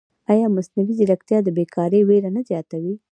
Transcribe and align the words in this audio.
ایا 0.31 0.47
مصنوعي 0.55 0.93
ځیرکتیا 0.99 1.37
د 1.43 1.49
بېکارۍ 1.57 2.01
وېره 2.05 2.29
نه 2.35 2.41
زیاتوي؟ 2.49 2.95